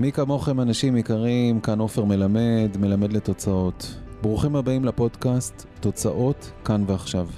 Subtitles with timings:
[0.00, 3.94] מי כמוכם אנשים יקרים, כאן עופר מלמד, מלמד לתוצאות.
[4.22, 7.28] ברוכים הבאים לפודקאסט תוצאות כאן ועכשיו.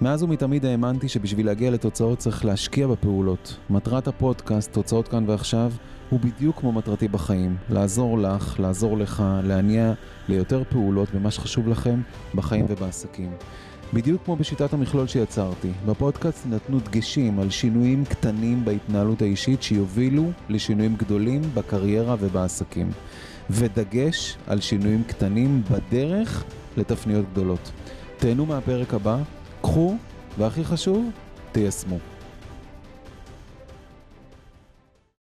[0.00, 3.56] מאז ומתמיד האמנתי שבשביל להגיע לתוצאות צריך להשקיע בפעולות.
[3.70, 5.72] מטרת הפודקאסט, תוצאות כאן ועכשיו,
[6.10, 7.56] הוא בדיוק כמו מטרתי בחיים.
[7.70, 9.92] לעזור לך, לעזור לך, להניע
[10.28, 12.00] ליותר פעולות במה שחשוב לכם
[12.34, 13.30] בחיים ובעסקים.
[13.92, 20.96] בדיוק כמו בשיטת המכלול שיצרתי, בפודקאסט נתנו דגשים על שינויים קטנים בהתנהלות האישית שיובילו לשינויים
[20.96, 22.90] גדולים בקריירה ובעסקים.
[23.50, 26.44] ודגש על שינויים קטנים בדרך
[26.76, 27.70] לתפניות גדולות.
[28.18, 29.18] תהנו מהפרק הבא,
[29.62, 29.96] קחו,
[30.38, 31.10] והכי חשוב,
[31.52, 32.17] תיישמו.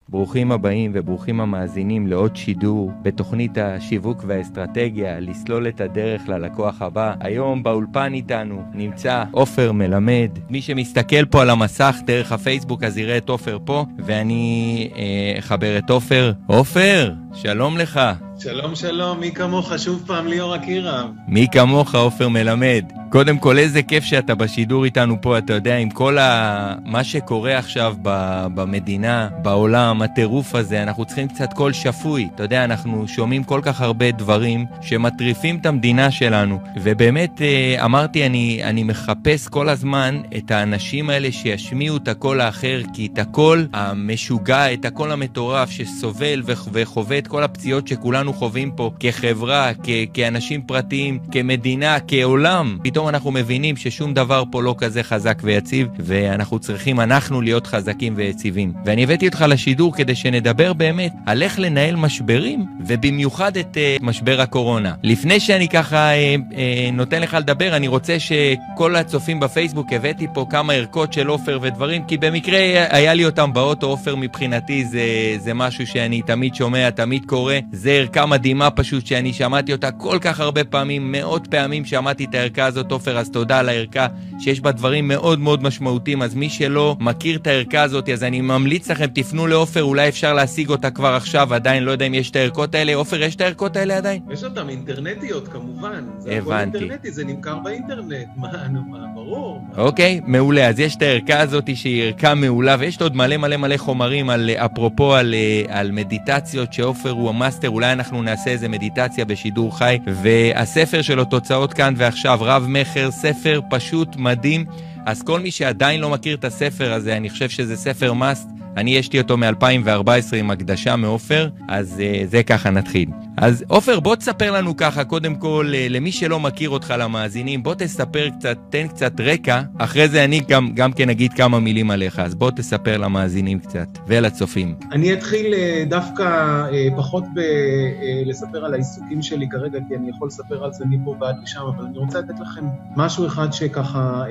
[0.08, 7.14] ברוכים הבאים וברוכים המאזינים לעוד שידור בתוכנית השיווק והאסטרטגיה, לסלול את הדרך ללקוח הבא.
[7.20, 10.30] היום באולפן איתנו נמצא עופר מלמד.
[10.50, 15.78] מי שמסתכל פה על המסך דרך הפייסבוק אז יראה את עופר פה, ואני אה, אחבר
[15.78, 16.32] את עופר.
[16.46, 18.00] עופר, שלום לך.
[18.38, 21.06] שלום שלום, מי כמוך שוב פעם ליאור אקירב.
[21.28, 22.84] מי כמוך עופר מלמד.
[23.08, 26.74] קודם כל, איזה כיף שאתה בשידור איתנו פה, אתה יודע, עם כל ה...
[26.84, 28.46] מה שקורה עכשיו ב...
[28.54, 32.28] במדינה, בעולם, הטירוף הזה, אנחנו צריכים קצת קול שפוי.
[32.34, 36.60] אתה יודע, אנחנו שומעים כל כך הרבה דברים שמטריפים את המדינה שלנו.
[36.82, 42.80] ובאמת, אה, אמרתי, אני, אני מחפש כל הזמן את האנשים האלה שישמיעו את הקול האחר,
[42.92, 46.42] כי את הקול המשוגע, את הקול המטורף שסובל.
[46.44, 49.88] וחווה את כל הפציעות שכולנו חווים פה, כחברה, כ...
[50.14, 52.78] כאנשים פרטיים, כמדינה, כעולם.
[52.96, 58.12] פתאום אנחנו מבינים ששום דבר פה לא כזה חזק ויציב, ואנחנו צריכים אנחנו להיות חזקים
[58.16, 58.72] ויציבים.
[58.84, 64.40] ואני הבאתי אותך לשידור כדי שנדבר באמת על איך לנהל משברים, ובמיוחד את uh, משבר
[64.40, 64.94] הקורונה.
[65.02, 66.56] לפני שאני ככה uh, uh,
[66.92, 72.04] נותן לך לדבר, אני רוצה שכל הצופים בפייסבוק, הבאתי פה כמה ערכות של עופר ודברים,
[72.04, 72.58] כי במקרה
[72.90, 75.06] היה לי אותם באוטו, עופר מבחינתי זה,
[75.38, 77.54] זה משהו שאני תמיד שומע, תמיד קורא.
[77.72, 82.34] זה ערכה מדהימה פשוט, שאני שמעתי אותה כל כך הרבה פעמים, מאות פעמים שמעתי את
[82.34, 82.85] הערכה הזאת.
[82.86, 84.06] הזאת, עופר, אז תודה על הערכה,
[84.38, 86.22] שיש בה דברים מאוד מאוד משמעותיים.
[86.22, 90.34] אז מי שלא מכיר את הערכה הזאת, אז אני ממליץ לכם, תפנו לעופר, אולי אפשר
[90.34, 92.94] להשיג אותה כבר עכשיו, עדיין לא יודע אם יש את הערכות האלה.
[92.94, 94.22] עופר, יש את הערכות האלה עדיין?
[94.30, 96.04] יש אותן אינטרנטיות, כמובן.
[96.18, 96.78] זה הבנתי.
[96.78, 98.26] אינטרנטי, זה נמכר באינטרנט.
[98.36, 99.60] מה, נו, מה, ברור.
[99.76, 100.68] אוקיי, מעולה.
[100.68, 104.50] אז יש את הערכה הזאת שהיא ערכה מעולה, ויש עוד מלא מלא מלא חומרים על,
[104.50, 105.34] אפרופו על,
[105.68, 111.72] על מדיטציות, שעופר הוא המאסטר, אולי אנחנו נעשה איזה מדיטציה בשידור חי, והספר שלו, תוצאות
[111.72, 114.64] כאן ועכשיו, רב מכר, ספר פשוט מדהים.
[115.06, 118.48] אז כל מי שעדיין לא מכיר את הספר הזה, אני חושב שזה ספר must.
[118.76, 123.08] אני יש לי אותו מ-2014 עם הקדשה מעופר, אז אה, זה ככה נתחיל.
[123.36, 127.74] אז עופר, בוא תספר לנו ככה, קודם כל, אה, למי שלא מכיר אותך, למאזינים, בוא
[127.74, 132.18] תספר קצת, תן קצת רקע, אחרי זה אני גם, גם כן אגיד כמה מילים עליך,
[132.18, 134.74] אז בוא תספר למאזינים קצת, ולצופים.
[134.92, 136.24] אני אתחיל uh, דווקא
[136.70, 140.84] uh, פחות ב, uh, לספר על העיסוקים שלי כרגע, כי אני יכול לספר על זה
[140.90, 142.64] מפה ועד לשם, אבל אני רוצה לתת לכם
[142.96, 144.24] משהו אחד שככה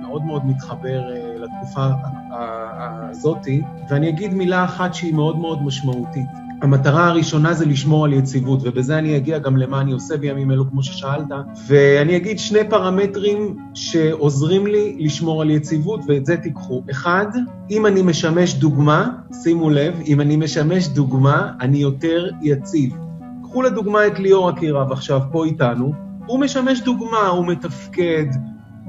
[0.00, 1.00] מאוד מאוד מתחבר
[1.36, 1.84] לתקופה
[2.30, 3.34] הזאת.
[3.34, 6.43] הזאתי, ואני אגיד מילה אחת שהיא מאוד מאוד משמעותית.
[6.64, 10.70] המטרה הראשונה זה לשמור על יציבות, ובזה אני אגיע גם למה אני עושה בימים אלו,
[10.70, 11.26] כמו ששאלת.
[11.66, 16.82] ואני אגיד שני פרמטרים שעוזרים לי לשמור על יציבות, ואת זה תיקחו.
[16.90, 17.26] אחד,
[17.70, 19.10] אם אני משמש דוגמה,
[19.42, 22.96] שימו לב, אם אני משמש דוגמה, אני יותר יציב.
[23.42, 25.92] קחו לדוגמה את ליאור אקירב עכשיו פה איתנו,
[26.26, 28.26] הוא משמש דוגמה, הוא מתפקד,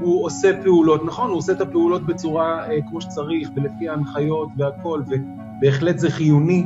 [0.01, 5.01] הוא עושה פעולות, נכון, הוא עושה את הפעולות בצורה אה, כמו שצריך ולפי ההנחיות והכל,
[5.07, 6.65] ובהחלט זה חיוני,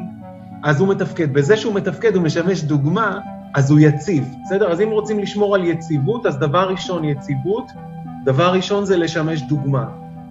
[0.63, 1.33] אז הוא מתפקד.
[1.33, 3.19] בזה שהוא מתפקד, הוא משמש דוגמה,
[3.53, 4.71] אז הוא יציב, בסדר?
[4.71, 7.65] אז אם רוצים לשמור על יציבות, אז דבר ראשון, יציבות,
[8.25, 9.85] דבר ראשון זה לשמש דוגמה.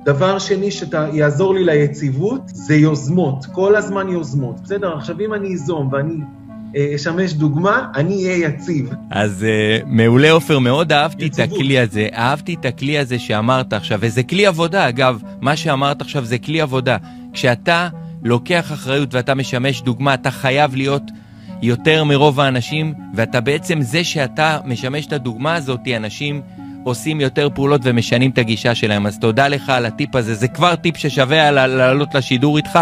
[0.04, 4.96] דבר שני שיעזור לי ליציבות, זה יוזמות, כל הזמן יוזמות, בסדר?
[4.96, 6.14] עכשיו, אם אני איזום ואני
[6.76, 8.90] אה, אשמש דוגמה, אני אהיה יציב.
[9.10, 11.48] אז uh, מעולה עופר, מאוד אהבתי יציבות.
[11.48, 16.00] את הכלי הזה, אהבתי את הכלי הזה שאמרת עכשיו, וזה כלי עבודה, אגב, מה שאמרת
[16.00, 16.96] עכשיו זה כלי עבודה.
[17.32, 17.88] כשאתה
[18.22, 21.02] לוקח אחריות ואתה משמש דוגמה, אתה חייב להיות
[21.62, 26.42] יותר מרוב האנשים, ואתה בעצם זה שאתה משמש את הדוגמה הזאת, אנשים
[26.84, 29.06] עושים יותר פעולות ומשנים את הגישה שלהם.
[29.06, 32.78] אז תודה לך על הטיפ הזה, זה כבר טיפ ששווה לעלות לשידור איתך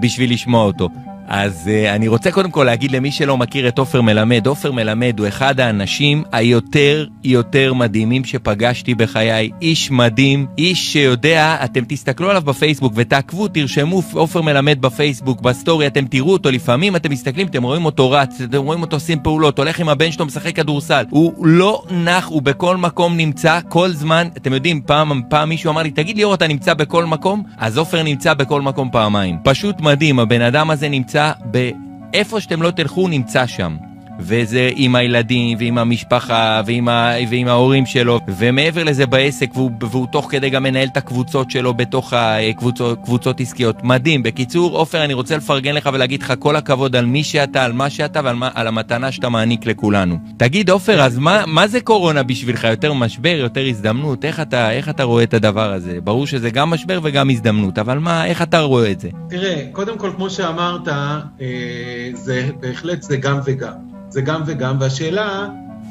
[0.00, 0.88] בשביל לשמוע אותו.
[1.28, 5.18] אז אה, אני רוצה קודם כל להגיד למי שלא מכיר את עופר מלמד, עופר מלמד
[5.18, 9.50] הוא אחד האנשים היותר יותר מדהימים שפגשתי בחיי.
[9.62, 16.04] איש מדהים, איש שיודע, אתם תסתכלו עליו בפייסבוק ותעקבו, תרשמו עופר מלמד בפייסבוק, בסטורי, אתם
[16.04, 19.80] תראו אותו, לפעמים אתם מסתכלים, אתם רואים אותו רץ, אתם רואים אותו עושים פעולות, הולך
[19.80, 21.04] עם הבן שלו, משחק כדורסל.
[21.10, 25.82] הוא לא נח, הוא בכל מקום נמצא, כל זמן, אתם יודעים, פעם, פעם מישהו אמר
[25.82, 27.42] לי, תגיד ליאור, אתה נמצא בכל מקום?
[27.58, 29.36] אז עופר נמצא בכל מקום פעמיים.
[29.44, 31.70] פשוט מדהים, הבן אדם הזה נמצא נמצא ב...
[32.14, 33.76] איפה שאתם לא תלכו, נמצא שם.
[34.20, 40.06] וזה עם הילדים, ועם המשפחה, ועם, ה, ועם ההורים שלו, ומעבר לזה בעסק, והוא, והוא
[40.12, 43.76] תוך כדי גם מנהל את הקבוצות שלו בתוך הקבוצות עסקיות.
[43.82, 44.22] מדהים.
[44.22, 47.90] בקיצור, עופר, אני רוצה לפרגן לך ולהגיד לך כל הכבוד על מי שאתה, על מה
[47.90, 50.18] שאתה ועל מה, על המתנה שאתה מעניק לכולנו.
[50.36, 52.64] תגיד, עופר, אז מה, מה זה קורונה בשבילך?
[52.64, 54.24] יותר משבר, יותר הזדמנות?
[54.24, 55.98] איך אתה, איך אתה רואה את הדבר הזה?
[56.04, 59.08] ברור שזה גם משבר וגם הזדמנות, אבל מה, איך אתה רואה את זה?
[59.28, 63.92] תראה, קודם כל, כמו שאמרת, אה, זה בהחלט זה גם וגם.
[64.12, 65.48] זה גם וגם, והשאלה,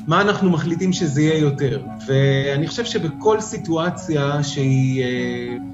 [0.07, 1.81] מה אנחנו מחליטים שזה יהיה יותר?
[2.07, 5.07] ואני חושב שבכל סיטואציה שהיא אה,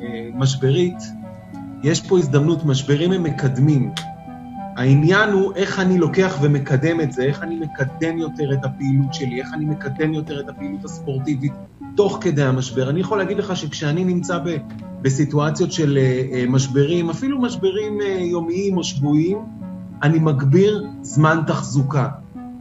[0.02, 0.98] אה, משברית,
[1.84, 3.92] יש פה הזדמנות, משברים הם מקדמים.
[4.78, 9.42] העניין הוא איך אני לוקח ומקדם את זה, איך אני מקדם יותר את הפעילות שלי,
[9.42, 11.54] איך אני מקדם יותר את הפעילות הספורטיבית
[11.96, 12.90] תוך כדי המשבר.
[12.90, 14.58] אני יכול להגיד לך שכשאני נמצא ב,
[15.02, 19.38] בסיטואציות של אה, משברים, אפילו משברים יומיים או שבועיים,
[20.04, 22.10] אני מגביר זמן תחזוקה.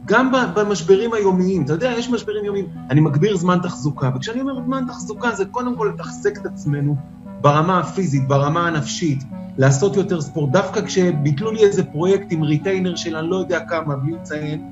[0.07, 4.83] גם במשברים היומיים, אתה יודע, יש משברים יומיים, אני מגביר זמן תחזוקה, וכשאני אומר זמן
[4.87, 6.95] תחזוקה זה קודם כל לתחזק את עצמנו
[7.41, 9.23] ברמה הפיזית, ברמה הנפשית,
[9.57, 10.51] לעשות יותר ספורט.
[10.51, 14.71] דווקא כשביטלו לי איזה פרויקט עם retainer של אני לא יודע כמה, בלי לציין,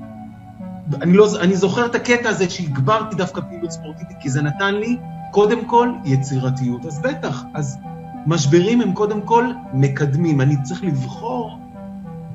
[1.02, 4.96] אני, לא, אני זוכר את הקטע הזה שהגברתי דווקא פעילות ספורטיבית, כי זה נתן לי
[5.30, 6.86] קודם כל יצירתיות.
[6.86, 7.78] אז בטח, אז
[8.26, 11.58] משברים הם קודם כל מקדמים, אני צריך לבחור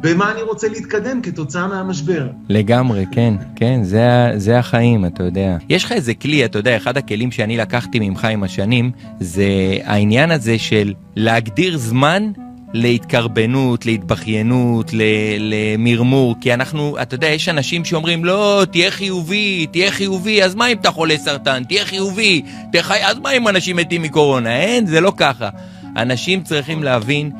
[0.01, 2.27] במה אני רוצה להתקדם כתוצאה מהמשבר.
[2.49, 5.57] לגמרי, כן, כן, זה, זה החיים, אתה יודע.
[5.69, 10.31] יש לך איזה כלי, אתה יודע, אחד הכלים שאני לקחתי ממך עם השנים, זה העניין
[10.31, 12.31] הזה של להגדיר זמן
[12.73, 14.91] להתקרבנות, להתבכיינות,
[15.39, 20.67] למרמור, כי אנחנו, אתה יודע, יש אנשים שאומרים, לא, תהיה חיובי, תהיה חיובי, אז מה
[20.67, 21.63] אם אתה חולה סרטן?
[21.63, 22.97] תהיה חיובי, תחי...
[23.03, 24.57] אז מה אם אנשים מתים מקורונה?
[24.57, 25.49] אין, זה לא ככה.
[25.97, 27.31] אנשים צריכים להבין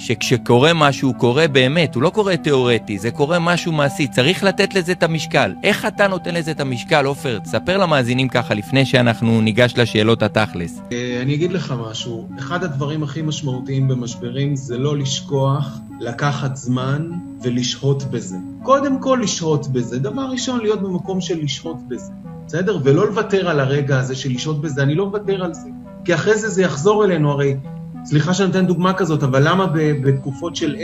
[0.00, 4.92] שכשקורה משהו, קורה באמת, הוא לא קורה תיאורטי, זה קורה משהו מעשי, צריך לתת לזה
[4.92, 5.54] את המשקל.
[5.62, 7.38] איך אתה נותן לזה את המשקל, עופר?
[7.38, 10.80] תספר למאזינים ככה לפני שאנחנו ניגש לשאלות התכלס.
[10.92, 17.10] אה, אני אגיד לך משהו, אחד הדברים הכי משמעותיים במשברים זה לא לשכוח, לקחת זמן
[17.42, 18.36] ולשהות בזה.
[18.62, 22.12] קודם כל לשהות בזה, דבר ראשון להיות במקום של לשהות בזה,
[22.46, 22.78] בסדר?
[22.84, 25.68] ולא לוותר על הרגע הזה של לשהות בזה, אני לא מוותר על זה.
[26.04, 27.56] כי אחרי זה זה יחזור אלינו, הרי
[28.04, 29.66] סליחה שאני נותן דוגמה כזאת, אבל למה
[30.02, 30.76] בתקופות של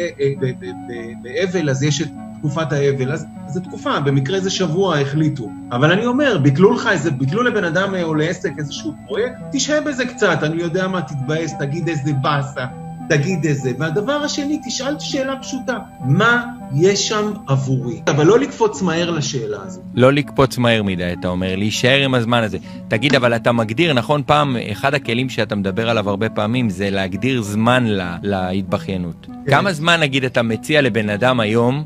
[1.23, 2.09] באבל, אז יש את
[2.39, 3.13] תקופת האבל?
[3.13, 5.51] אז זו תקופה, במקרה זה שבוע החליטו.
[5.73, 10.07] אבל אני אומר, ביטלו לך איזה, ביטלו לבן אדם או לעסק איזשהו פרויקט, תשהה בזה
[10.07, 12.67] קצת, אני יודע מה, תתבאס, תגיד איזה באסה.
[13.09, 13.73] תגיד איזה.
[13.79, 16.45] והדבר השני, תשאל שאלה פשוטה, מה
[16.75, 18.01] יש שם עבורי?
[18.07, 19.83] אבל לא לקפוץ מהר לשאלה הזאת.
[19.95, 22.59] לא לקפוץ מהר מדי, אתה אומר, להישאר עם הזמן הזה.
[22.89, 27.43] תגיד, אבל אתה מגדיר, נכון, פעם, אחד הכלים שאתה מדבר עליו הרבה פעמים זה להגדיר
[27.43, 29.27] זמן לה, להתבכיינות.
[29.27, 29.51] כן.
[29.51, 31.85] כמה זמן, נגיד, אתה מציע לבן אדם היום,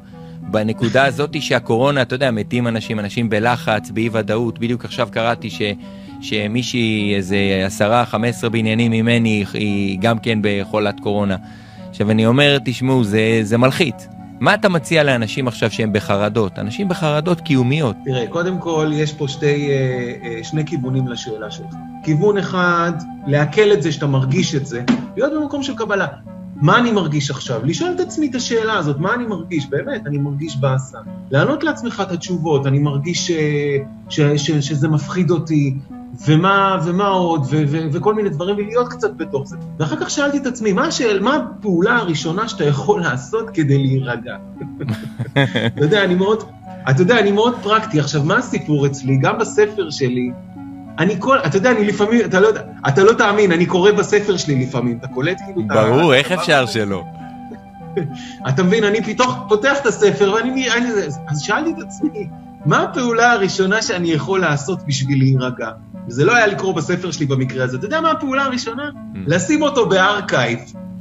[0.50, 5.62] בנקודה הזאת שהקורונה, אתה יודע, מתים אנשים, אנשים בלחץ, באי ודאות, בדיוק עכשיו קראתי ש...
[6.20, 7.37] שמישהי, איזה
[7.67, 11.37] עשרה, חמש עשרה בניינים ממני, היא גם כן בחולת קורונה.
[11.90, 14.06] עכשיו, אני אומר, תשמעו, זה, זה מלחיץ.
[14.40, 16.58] מה אתה מציע לאנשים עכשיו שהם בחרדות?
[16.58, 17.96] אנשים בחרדות קיומיות.
[18.05, 19.76] תראה, קודם כל, יש פה שתי, אה,
[20.25, 21.75] אה, שני כיוונים לשאלה שלך.
[22.05, 22.93] כיוון אחד,
[23.26, 24.82] לעכל את זה שאתה מרגיש את זה,
[25.17, 26.06] להיות במקום של קבלה.
[26.61, 27.61] מה אני מרגיש עכשיו?
[27.65, 29.67] לשאול את עצמי את השאלה הזאת, מה אני מרגיש?
[29.67, 30.99] באמת, אני מרגיש באסה.
[31.31, 33.32] לענות לעצמך את התשובות, אני מרגיש ש,
[34.08, 35.75] ש, ש, שזה מפחיד אותי,
[36.27, 39.56] ומה, ומה עוד, ו, ו, וכל מיני דברים, ולהיות קצת בתוך זה.
[39.79, 44.37] ואחר כך שאלתי את עצמי, מה, השאל, מה הפעולה הראשונה שאתה יכול לעשות כדי להירגע?
[45.67, 46.44] אתה יודע, אני מאוד,
[46.91, 48.01] אתה יודע, אני מאוד פרקטי.
[48.01, 49.19] עכשיו, מה הסיפור אצלי?
[49.23, 50.31] גם בספר שלי,
[50.99, 54.37] אני כל, אתה יודע, אני לפעמים, אתה לא יודע, אתה לא תאמין, אני קורא בספר
[54.37, 55.69] שלי לפעמים, אתה קולט כאילו...
[55.69, 57.05] ברור, איך אפשר שלא?
[58.49, 60.69] אתה מבין, אני פתאום פותח את הספר, ואני...
[61.29, 62.29] אז שאלתי את עצמי,
[62.67, 65.70] מה הפעולה הראשונה שאני יכול לעשות בשביל להירגע?
[66.09, 67.77] וזה לא היה לקרוא בספר שלי במקרה הזה.
[67.77, 68.91] אתה יודע מה הפעולה הראשונה?
[68.91, 69.19] אמ.
[69.27, 70.58] לשים אותו ב archive,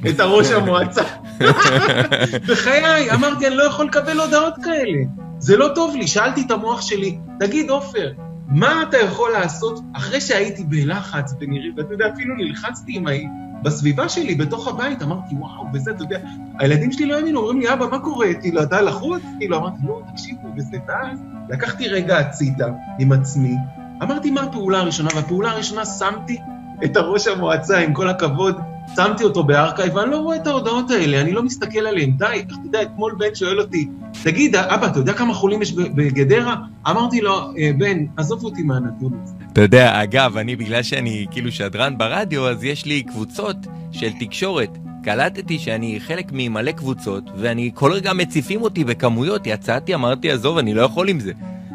[0.10, 1.04] את הראש המועצה.
[2.50, 5.00] בחיי, אמרתי, אני לא יכול לקבל הודעות כאלה.
[5.40, 6.08] זה לא טוב לי.
[6.08, 8.12] שאלתי את המוח שלי, תגיד, עופר,
[8.50, 13.28] מה אתה יכול לעשות אחרי שהייתי בלחץ בנירים, ואתה יודע, אפילו נלחצתי עם ההיא.
[13.64, 16.20] בסביבה שלי, בתוך הבית, אמרתי, וואו, וזה, אתה יודע,
[16.60, 18.34] הילדים שלי לא האמינו, אומרים לי, אבא, מה קורה?
[18.42, 19.22] כאילו, אתה לחוץ?
[19.40, 22.68] כאילו, אמרתי, לא, תקשיבו, וזה, ואז לקחתי רגע הצידה
[23.00, 23.56] עם עצמי,
[24.04, 25.10] אמרתי, מה הפעולה הראשונה?
[25.16, 26.38] והפעולה הראשונה, שמתי
[26.86, 28.62] את הראש המועצה, עם כל הכבוד
[28.96, 32.12] שמתי אותו בארכייב, ואני לא רואה את ההודעות האלה, אני לא מסתכל עליהן.
[32.18, 33.88] די, אתה יודע, אתמול בן שואל אותי,
[34.24, 36.56] תגיד, אבא, אתה יודע כמה חולים יש בגדרה?
[36.88, 39.34] אמרתי לו, אה, בן, עזוב אותי מהנתון הזה.
[39.54, 43.58] אתה יודע, אגב, אני, בגלל שאני כאילו שדרן ברדיו, אז יש לי קבוצות
[43.92, 44.78] של תקשורת.
[45.04, 50.74] קלטתי שאני חלק ממלא קבוצות, ואני כל רגע מציפים אותי בכמויות, יצאתי, אמרתי, עזוב, אני
[50.74, 51.32] לא יכול עם זה.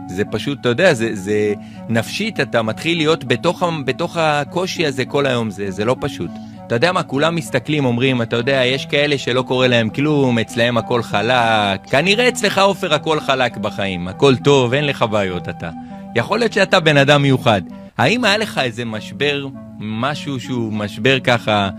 [0.09, 1.54] זה פשוט, אתה יודע, זה, זה
[1.88, 6.30] נפשית, אתה מתחיל להיות בתוך, בתוך הקושי הזה כל היום, זה, זה לא פשוט.
[6.66, 10.78] אתה יודע מה, כולם מסתכלים, אומרים, אתה יודע, יש כאלה שלא קורה להם כלום, אצלהם
[10.78, 11.80] הכל חלק.
[11.90, 15.71] כנראה אצלך, עופר, הכל חלק בחיים, הכל טוב, אין לך בעיות אתה.
[16.14, 17.62] יכול להיות שאתה בן אדם מיוחד.
[17.99, 19.47] האם היה לך איזה משבר,
[19.78, 21.71] משהו שהוא משבר ככה,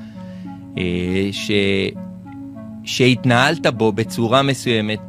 [0.77, 1.51] אה, ש...
[2.83, 4.99] שהתנהלת בו בצורה מסוימת,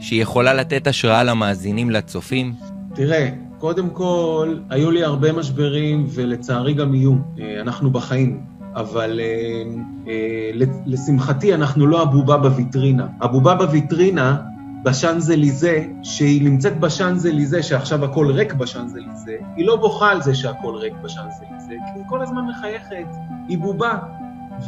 [0.00, 2.52] שיכולה לתת השראה למאזינים, לצופים?
[2.94, 7.14] תראה, קודם כל, היו לי הרבה משברים, ולצערי גם יהיו.
[7.40, 8.55] אה, אנחנו בחיים.
[8.76, 9.62] אבל אה,
[10.08, 10.50] אה,
[10.86, 13.06] לשמחתי אנחנו לא הבובה בוויטרינה.
[13.20, 14.36] הבובה בוויטרינה,
[14.82, 20.94] בשאנזליזה, שהיא נמצאת בשאנזליזה, שעכשיו הכל ריק בשאנזליזה, היא לא בוכה על זה שהכל ריק
[21.02, 23.16] בשאנזליזה, כי היא כל הזמן מחייכת,
[23.48, 23.98] היא בובה,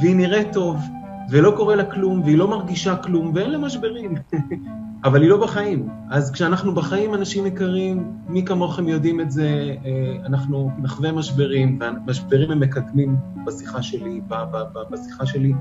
[0.00, 0.80] והיא נראית טוב,
[1.30, 4.14] ולא קורה לה כלום, והיא לא מרגישה כלום, ואין לה משברים.
[5.04, 5.88] אבל היא לא בחיים.
[6.10, 12.50] אז כשאנחנו בחיים, אנשים יקרים, מי כמוכם יודעים את זה, אה, אנחנו נחווה משברים, והמשברים
[12.50, 14.20] הם מקדמים בשיחה שלי,
[14.90, 15.52] בשיחה שלי,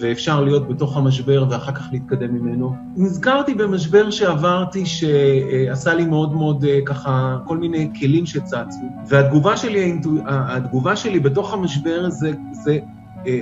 [0.00, 2.74] ואפשר להיות בתוך המשבר ואחר כך להתקדם ממנו.
[2.96, 10.00] נזכרתי במשבר שעברתי, שעשה לי מאוד מאוד אה, ככה, כל מיני כלים שצצו, והתגובה שלי,
[10.26, 12.78] התגובה שלי בתוך המשבר הזה, זה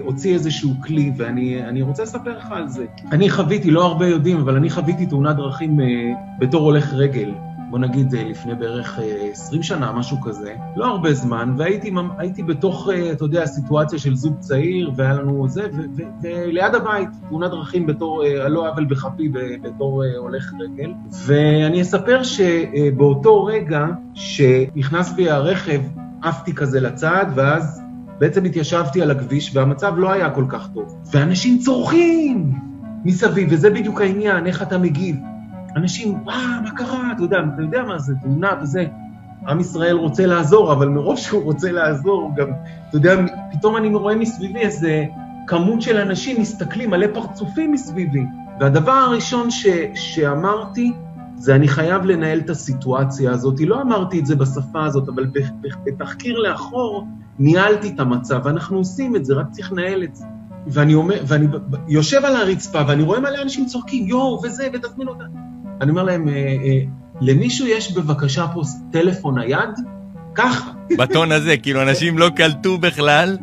[0.00, 2.86] הוציא איזשהו כלי, ואני רוצה לספר לך על זה.
[3.12, 5.86] אני חוויתי, לא הרבה יודעים, אבל אני חוויתי תאונת דרכים אה,
[6.38, 7.30] בתור הולך רגל.
[7.70, 9.00] בוא נגיד אה, לפני בערך
[9.32, 14.90] 20 שנה, משהו כזה, לא הרבה זמן, והייתי בתוך, אתה יודע, סיטואציה של זוג צעיר,
[14.96, 15.62] והיה לנו זה,
[16.22, 19.28] וליד הבית, תאונת דרכים בתור, על לא עוול בכפי,
[19.62, 20.92] בתור הולך רגל.
[21.26, 25.80] ואני אספר שבאותו רגע שנכנס בי הרכב,
[26.22, 27.85] עפתי כזה לצד, ואז
[28.18, 31.02] בעצם התיישבתי על הכביש והמצב לא היה כל כך טוב.
[31.10, 32.52] ואנשים צורכים
[33.04, 35.16] מסביב, וזה בדיוק העניין, איך אתה מגיב.
[35.76, 37.12] אנשים, וואו, מה קרה?
[37.12, 38.86] אתה יודע, אתה יודע מה זה, תאונה וזה.
[39.46, 42.46] עם ישראל רוצה לעזור, אבל מרוב שהוא רוצה לעזור, גם,
[42.88, 43.16] אתה יודע,
[43.52, 45.04] פתאום אני רואה מסביבי איזה
[45.46, 48.24] כמות של אנשים מסתכלים, מלא פרצופים מסביבי.
[48.60, 50.92] והדבר הראשון ש, שאמרתי,
[51.36, 53.60] זה אני חייב לנהל את הסיטואציה הזאת.
[53.60, 55.26] לא אמרתי את זה בשפה הזאת, אבל
[55.84, 57.06] בתחקיר לאחור
[57.38, 60.24] ניהלתי את המצב, ואנחנו עושים את זה, רק צריך לנהל את זה.
[60.66, 61.46] ואני אומר, ואני
[61.88, 65.24] יושב על הרצפה, ואני רואה מלא אנשים צוחקים, יואו, וזה, ותזמין אותה.
[65.80, 66.80] אני אומר להם, אה, אה,
[67.20, 68.62] למישהו יש בבקשה פה
[68.92, 69.70] טלפון נייד?
[70.34, 70.70] ככה.
[70.98, 73.36] בטון הזה, כאילו, אנשים לא קלטו בכלל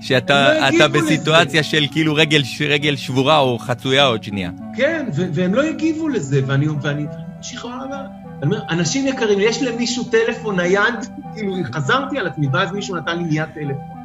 [0.00, 1.70] שאתה לא בסיטואציה לזה.
[1.70, 4.50] של כאילו רגל, רגל שבורה או חצויה עוד שנייה.
[4.76, 7.06] כן, והם לא הגיבו לזה, ואני, ואני,
[7.48, 8.06] שחררה,
[8.42, 10.94] אני אומר, אנשים יקרים, יש למישהו טלפון נייד?
[11.34, 13.96] כאילו, חזרתי על עצמי, ואז מישהו נתן לי מיד טלפון.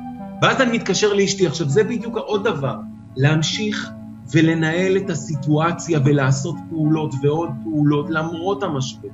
[0.42, 1.48] ואז אני מתקשר לאשתי.
[1.48, 2.76] עכשיו, זה בדיוק עוד דבר,
[3.16, 3.92] להמשיך
[4.34, 9.08] ולנהל את הסיטואציה ולעשות פעולות ועוד פעולות למרות המשבר.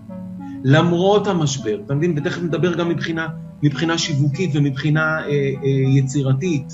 [0.63, 2.13] למרות המשבר, אתה מבין?
[2.17, 3.27] ותכף נדבר גם מבחינה,
[3.63, 5.67] מבחינה שיווקית ומבחינה אה, אה,
[5.97, 6.73] יצירתית,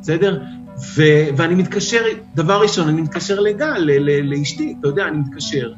[0.00, 0.42] בסדר?
[0.96, 1.02] ו,
[1.36, 2.02] ואני מתקשר,
[2.34, 3.90] דבר ראשון, אני מתקשר לגל,
[4.22, 5.72] לאשתי, אתה יודע, אני מתקשר.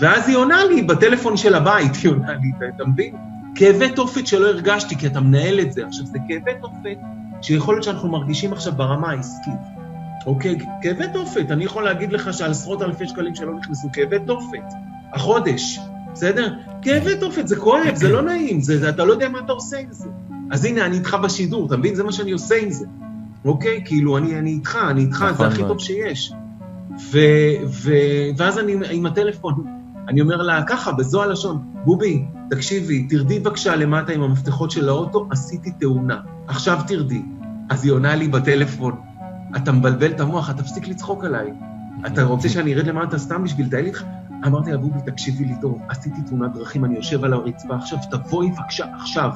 [0.00, 3.14] ואז היא עונה לי בטלפון של הבית, היא עונה לי, אתה מבין?
[3.54, 5.86] כאבי תופת שלא הרגשתי, כי אתה מנהל את זה.
[5.86, 6.98] עכשיו, זה כאבי תופת
[7.42, 9.60] שיכול להיות שאנחנו מרגישים עכשיו ברמה העסקית.
[10.26, 10.58] אוקיי?
[10.82, 11.50] כאבי תופת.
[11.50, 14.74] אני יכול להגיד לך שעל עשרות אלפי שקלים שלא נכנסו, כאבי תופת.
[15.12, 15.78] החודש,
[16.12, 16.54] בסדר?
[16.82, 19.78] כאבי תופת, זה כואב, זה לא נעים, זה, זה, אתה לא יודע מה אתה עושה
[19.78, 20.08] עם זה.
[20.50, 21.94] אז הנה, אני איתך בשידור, אתה מבין?
[21.94, 22.86] זה מה שאני עושה עם זה.
[23.44, 23.82] אוקיי?
[23.84, 26.32] כאילו, אני, אני איתך, אני איתך, זה הכי טוב שיש.
[27.12, 27.18] ו,
[27.66, 27.92] ו,
[28.36, 34.12] ואז אני עם הטלפון, אני אומר לה ככה, בזו הלשון, בובי, תקשיבי, תרדי בבקשה למטה
[34.12, 36.16] עם המפתחות של האוטו, עשיתי תאונה.
[36.46, 37.22] עכשיו תרדי.
[37.68, 39.00] אז היא עונה לי בטלפון,
[39.56, 41.52] אתה מבלבל את המוח, אתה תפסיק לצחוק עליי.
[42.06, 44.04] אתה רוצה שאני ארד למטה סתם בשביל לטייל איתך?
[44.46, 48.50] אמרתי לה, בובי, תקשיבי לי טוב, עשיתי תאונת דרכים, אני יושב על הרצפה עכשיו, תבואי
[48.50, 49.30] בבקשה עכשיו.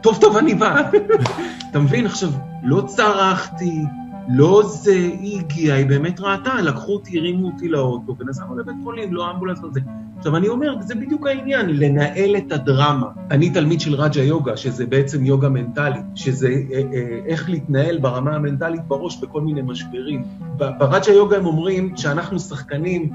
[0.00, 0.90] טוב, טוב, אני בא.
[1.70, 2.06] אתה מבין?
[2.06, 2.30] עכשיו,
[2.62, 3.82] לא צרחתי,
[4.30, 9.14] לא זה, היא הגיעה, היא באמת ראתה, לקחו אותי, הרימו אותי לאוטו, ונסענו לבית חולים,
[9.14, 9.80] לא אמבולנס וזה.
[10.18, 13.06] עכשיו, אני אומר, זה בדיוק העניין, לנהל את הדרמה.
[13.30, 18.34] אני תלמיד של רג'ה יוגה, שזה בעצם יוגה מנטלית, שזה אה, אה, איך להתנהל ברמה
[18.34, 20.24] המנטלית בראש בכל מיני משברים.
[20.56, 23.10] ברג'ה יוגה הם אומרים שאנחנו שחקנים,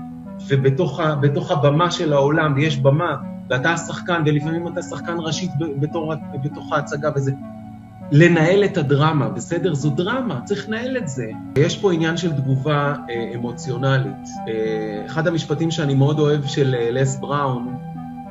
[0.47, 3.15] ובתוך הבמה של העולם, יש במה,
[3.49, 7.31] ואתה השחקן, ולפעמים אתה שחקן ראשית בתור, בתוך ההצגה וזה.
[8.11, 9.73] לנהל את הדרמה, בסדר?
[9.73, 11.25] זו דרמה, צריך לנהל את זה.
[11.57, 14.27] יש פה עניין של תגובה אה, אמוציונלית.
[14.47, 17.77] אה, אחד המשפטים שאני מאוד אוהב של אה, לס בראון,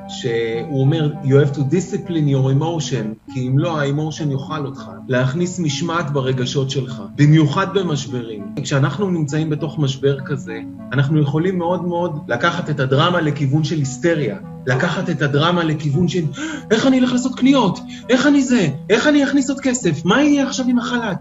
[0.09, 4.82] שהוא אומר, you have to discipline your emotion, כי אם לא, האמושן יאכל אותך.
[5.09, 8.54] להכניס משמעת ברגשות שלך, במיוחד במשברים.
[8.62, 10.59] כשאנחנו נמצאים בתוך משבר כזה,
[10.92, 14.37] אנחנו יכולים מאוד מאוד לקחת את הדרמה לכיוון של היסטריה.
[14.66, 16.25] לקחת את הדרמה לכיוון של
[16.71, 20.47] איך אני אלך לעשות קניות, איך אני זה, איך אני אכניס עוד כסף, מה יהיה
[20.47, 21.18] עכשיו עם החל"ת,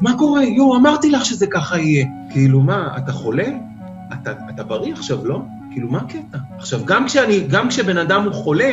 [0.00, 2.06] מה קורה, יואו, אמרתי לך שזה ככה יהיה.
[2.30, 3.48] כאילו מה, אתה חולה?
[4.12, 5.40] אתה, אתה בריא עכשיו, לא?
[5.74, 6.38] כאילו, מה הקטע?
[6.58, 8.70] עכשיו, גם כשאני, גם כשבן אדם הוא חולה,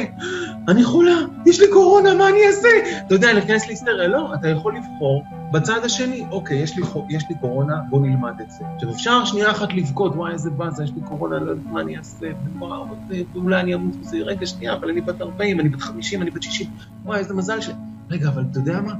[0.68, 1.16] אני חולה,
[1.46, 2.68] יש לי קורונה, מה אני אעשה?
[3.08, 7.36] אתה יודע, להיכנס להיסטריה, לא, אתה יכול לבחור בצד השני, אוקיי, יש לי, יש לי
[7.42, 8.66] קורונה, בוא נלמד את זה.
[8.76, 11.98] עכשיו, אפשר שנייה אחת לבכות, וואי, איזה באזה, יש לי קורונה, לא יודעת מה אני
[11.98, 12.28] אעשה,
[12.60, 12.86] וואו,
[13.34, 16.44] ואולי אני אמות בזה, רגע, שנייה, אבל אני בת 40, אני בת 50, אני בת
[16.44, 16.68] 60,
[17.06, 17.70] וואי, איזה מזל ש...
[18.10, 18.94] רגע, אבל אתה יודע מה?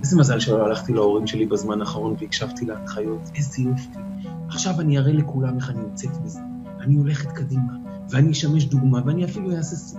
[0.00, 3.88] איזה מזל שלא הלכתי להורים שלי בזמן האחרון והקשבתי להנחיות, איזה יופי.
[4.48, 6.40] עכשיו אני אראה לכולם איך אני יוצאת מזה.
[6.86, 7.72] אני הולכת קדימה,
[8.10, 9.96] ואני אשמש דוגמה, ואני אפילו אעשה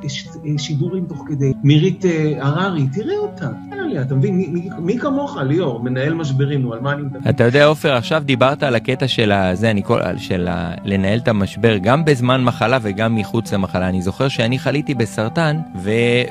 [0.58, 1.54] שידורים תוך כדי.
[1.64, 3.52] מירית אה, הררי, תראה אותה,
[3.88, 4.70] עליה, אתה מבין?
[4.80, 7.30] מי, כמוך, ליאור, מנהל משברים, נו, על מה אני מדבר?
[7.30, 10.48] אתה יודע, עופר, עכשיו דיברת על הקטע של הזה, אני כל, של
[10.86, 13.90] לנהל את המשבר, גם בזמן מחלה וגם מחוץ למחלה.
[13.90, 15.58] אני זוכר שאני חליתי בסרטן,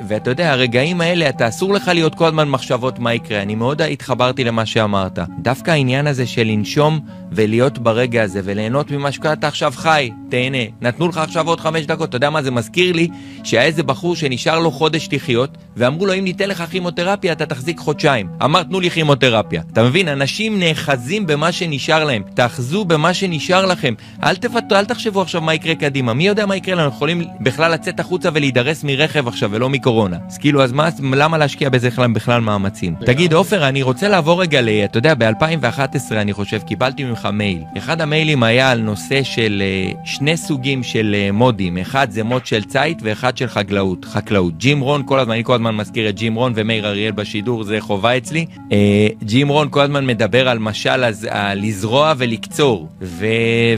[0.09, 3.43] ואתה יודע, הרגעים האלה, אתה אסור לך להיות כל הזמן מחשבות מה יקרה.
[3.43, 5.19] אני מאוד התחברתי למה שאמרת.
[5.43, 7.01] דווקא העניין הזה של לנשום
[7.33, 10.59] ולהיות ברגע הזה וליהנות ממה שקרה, אתה עכשיו חי, תהנה.
[10.81, 13.09] נתנו לך עכשיו עוד חמש דקות, אתה יודע מה זה מזכיר לי?
[13.45, 17.79] שהיה איזה בחור שנשאר לו חודש לחיות, ואמרו לו, אם ניתן לך כימותרפיה, אתה תחזיק
[17.79, 18.29] חודשיים.
[18.45, 19.63] אמר, תנו לי כימותרפיה.
[19.73, 20.09] אתה מבין?
[20.09, 22.23] אנשים נאחזים במה שנשאר להם.
[22.35, 23.95] תאחזו במה שנשאר לכם.
[24.25, 24.73] אל, תפת...
[24.73, 26.15] אל תחשבו עכשיו מה יקרה קדימה.
[26.15, 26.89] מי יודע מה יקרה לנו?
[26.89, 30.17] יכולים בכלל לצאת החוצה ולהידרס מרכב עכשיו ולא מקורונה.
[30.29, 32.95] אז כאילו, אז מה, למה להשקיע בזה בכלל מאמצים?
[33.07, 34.69] תגיד, עופר, אני רוצה לעבור רגע ל...
[34.69, 37.63] אתה יודע, ב-2011, אני חושב, קיבלתי ממך מייל.
[37.79, 41.79] אחד המיילים היה על נושא של אה, שני סוגים של אה, מודים.
[41.79, 44.05] אחד זה מוד של ציד ואחד של חקלאות.
[44.05, 44.59] חקלאות.
[44.59, 47.77] ג'ים רון, כל הזמן, אני כל הזמן מזכיר את ג'ים רון ומאיר אריאל בשידור, זה
[47.81, 48.47] חובה אצלי.
[48.73, 52.89] אה, ג'ים רון כל הזמן מדבר על משל אז, על לזרוע ולקצור.
[53.03, 53.27] ו,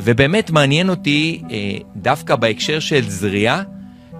[0.00, 1.42] ובאמת מעניין אותי,
[1.96, 3.62] דווקא בהקשר של זריעה,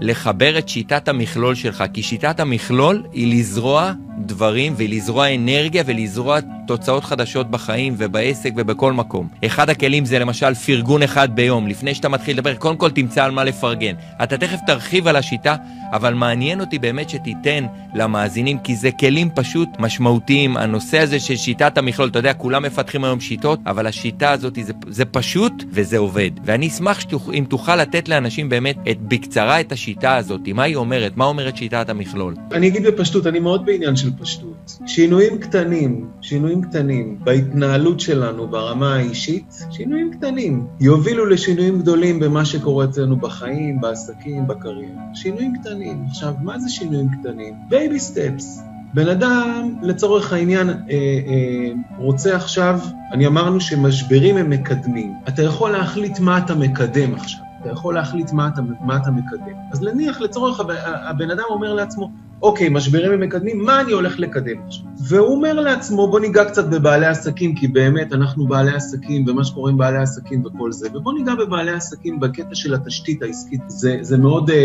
[0.01, 7.05] לחבר את שיטת המכלול שלך, כי שיטת המכלול היא לזרוע דברים ולזרוע אנרגיה ולזרוע תוצאות
[7.05, 9.29] חדשות בחיים ובעסק ובכל מקום.
[9.47, 11.67] אחד הכלים זה למשל פרגון אחד ביום.
[11.67, 13.95] לפני שאתה מתחיל לדבר, קודם כל תמצא על מה לפרגן.
[14.23, 15.57] אתה תכף תרחיב על השיטה,
[15.93, 20.57] אבל מעניין אותי באמת שתיתן למאזינים, כי זה כלים פשוט משמעותיים.
[20.57, 24.73] הנושא הזה של שיטת המכלול, אתה יודע, כולם מפתחים היום שיטות, אבל השיטה הזאת זה,
[24.89, 26.31] זה פשוט וזה עובד.
[26.45, 30.48] ואני אשמח שתוכ, אם תוכל לתת לאנשים באמת את, בקצרה את השיטה הזאת.
[30.55, 31.16] מה היא אומרת?
[31.16, 32.35] מה אומרת שיטת המכלול?
[32.53, 34.79] אני אגיד בפשטות, אני מאוד בעניין של פשטות.
[34.87, 42.85] שינויים קטנים, שינויים קטנים בהתנהלות שלנו ברמה האישית, שינויים קטנים, יובילו לשינויים גדולים במה שקורה
[42.85, 45.03] אצלנו בחיים, בעסקים, בקריירה.
[45.14, 46.05] שינויים קטנים.
[46.09, 47.55] עכשיו, מה זה שינויים קטנים?
[47.69, 48.62] baby steps.
[48.94, 52.81] בן אדם, לצורך העניין, אה, אה, רוצה עכשיו,
[53.12, 55.12] אני אמרנו שמשברים הם מקדמים.
[55.29, 57.48] אתה יכול להחליט מה אתה מקדם עכשיו.
[57.61, 59.55] אתה יכול להחליט מה אתה, מה אתה מקדם.
[59.73, 60.61] אז נניח לצורך,
[61.09, 62.11] הבן אדם אומר לעצמו,
[62.42, 64.85] אוקיי, משברים הם מקדמים, מה אני הולך לקדם עכשיו?
[65.09, 69.71] והוא אומר לעצמו, בוא ניגע קצת בבעלי עסקים, כי באמת אנחנו בעלי עסקים, ומה שקורה
[69.71, 73.61] עם בעלי עסקים וכל זה, ובוא ניגע בבעלי עסקים בקטע של התשתית העסקית.
[73.66, 74.61] זה, זה מאוד, אה, אה,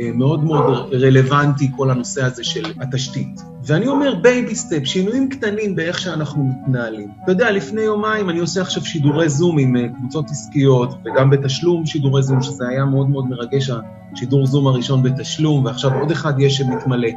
[0.00, 3.55] אה, מאוד מאוד רלוונטי, כל הנושא הזה של התשתית.
[3.66, 7.08] ואני אומר baby step, שינויים קטנים באיך שאנחנו מתנהלים.
[7.24, 12.22] אתה יודע, לפני יומיים אני עושה עכשיו שידורי זום עם קבוצות עסקיות, וגם בתשלום שידורי
[12.22, 13.70] זום, שזה היה מאוד מאוד מרגש,
[14.12, 17.08] השידור זום הראשון בתשלום, ועכשיו עוד אחד יש שמתמלא.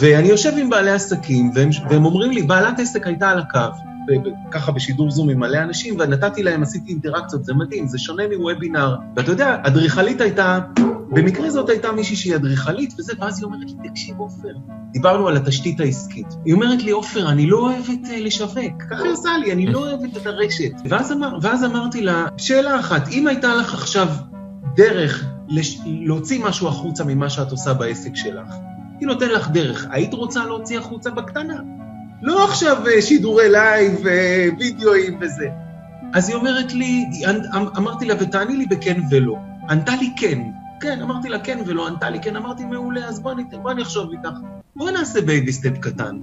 [0.00, 3.93] ואני יושב עם בעלי עסקים, והם, והם אומרים לי, בעלת עסק הייתה על הקו,
[4.50, 8.96] ככה בשידור זום עם מלא אנשים, ונתתי להם, עשיתי אינטראקציות, זה מדהים, זה שונה מוובינר.
[9.16, 10.60] ואתה יודע, אדריכלית הייתה,
[11.10, 14.54] במקרה זאת הייתה מישהי שהיא אדריכלית, וזה, ואז היא אומרת לי, תקשיב, עופר,
[14.92, 16.26] דיברנו על התשתית העסקית.
[16.44, 19.78] היא אומרת לי, עופר, אני לא אוהבת אה, לשווק, ככה היא עושה לי, אני לא
[19.78, 20.72] אוהבת את הרשת.
[20.88, 24.08] ואז, אמר, ואז אמרתי לה, שאלה אחת, אם הייתה לך עכשיו
[24.76, 25.80] דרך לש...
[25.86, 28.54] להוציא משהו החוצה ממה שאת עושה בעסק שלך,
[29.00, 29.86] הייתי נותן לך דרך.
[29.90, 31.54] היית רוצה להוציא החוצה בקטנה?
[32.22, 33.92] לא עכשיו אה, שידורי לייב
[34.56, 35.48] ווידאוים אה, וזה.
[36.14, 37.04] אז היא אומרת לי,
[37.56, 39.36] אמ, אמרתי לה, ותעני לי בכן ולא.
[39.70, 40.38] ענתה לי כן.
[40.80, 44.10] כן, אמרתי לה כן ולא, ענתה לי כן, אמרתי מעולה, אז בואי בוא אני אחשוב
[44.10, 44.38] איתך.
[44.76, 46.18] בואי נעשה baby step קטן.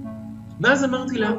[0.60, 1.30] ואז אמרתי לה,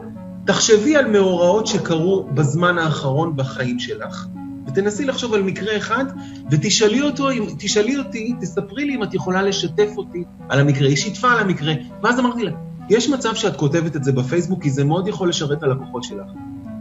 [0.46, 4.28] תחשבי על מאורעות שקרו בזמן האחרון בחיים שלך,
[4.68, 6.06] ותנסי לחשוב על מקרה אחד,
[6.52, 10.88] ותשאלי אותו, תשאלי אותי, תספרי לי אם את יכולה לשתף אותי על המקרה.
[10.88, 12.52] היא שיתפה על המקרה, ואז אמרתי לה,
[12.90, 16.28] יש מצב שאת כותבת את זה בפייסבוק, כי זה מאוד יכול לשרת את הלקוחות שלך.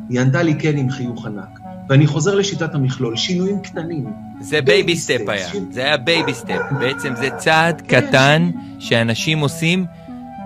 [0.08, 1.60] היא ענתה לי כן עם חיוך ענק.
[1.88, 4.04] ואני חוזר לשיטת המכלול, שינויים קטנים.
[4.40, 6.60] זה baby step היה, זה היה baby step.
[6.80, 8.00] בעצם זה צעד כן.
[8.00, 9.86] קטן שאנשים עושים,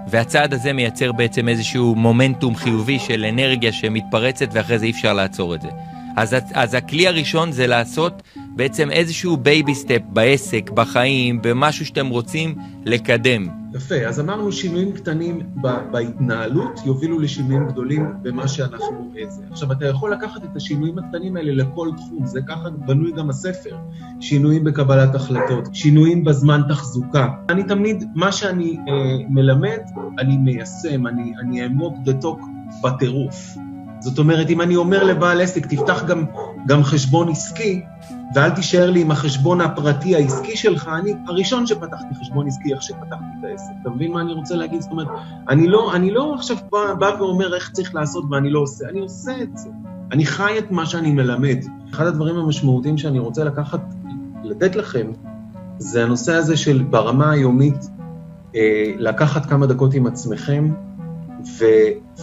[0.08, 5.54] והצעד הזה מייצר בעצם איזשהו מומנטום חיובי של אנרגיה שמתפרצת, ואחרי זה אי אפשר לעצור
[5.54, 5.68] את זה.
[6.16, 8.22] אז, אז הכלי הראשון זה לעשות
[8.56, 13.48] בעצם איזשהו baby step בעסק, בחיים, במשהו שאתם רוצים לקדם.
[13.74, 15.40] יפה, אז אמרנו שינויים קטנים
[15.90, 19.10] בהתנהלות יובילו לשינויים גדולים במה שאנחנו...
[19.16, 19.42] איזה.
[19.50, 23.76] עכשיו, אתה יכול לקחת את השינויים הקטנים האלה לכל תחום, זה ככה בנוי גם הספר.
[24.20, 27.28] שינויים בקבלת החלטות, שינויים בזמן תחזוקה.
[27.48, 28.94] אני תמיד, מה שאני אה,
[29.28, 29.80] מלמד,
[30.18, 32.40] אני מיישם, אני, אני אעמוק דתוק
[32.82, 33.56] בטירוף.
[34.00, 36.24] זאת אומרת, אם אני אומר לבעל עסק, תפתח גם,
[36.66, 37.82] גם חשבון עסקי,
[38.34, 43.24] ואל תישאר לי עם החשבון הפרטי העסקי שלך, אני הראשון שפתחתי חשבון עסקי איך שפתחתי
[43.40, 43.72] את העסק.
[43.82, 44.80] אתה מבין מה אני רוצה להגיד?
[44.80, 45.08] זאת אומרת,
[45.48, 49.00] אני לא, אני לא עכשיו בא, בא ואומר איך צריך לעשות ואני לא עושה, אני
[49.00, 49.68] עושה את זה.
[50.12, 51.56] אני חי את מה שאני מלמד.
[51.90, 53.80] אחד הדברים המשמעותיים שאני רוצה לקחת,
[54.44, 55.06] לתת לכם,
[55.78, 57.88] זה הנושא הזה של ברמה היומית,
[58.54, 60.74] אה, לקחת כמה דקות עם עצמכם,
[61.46, 61.64] ו,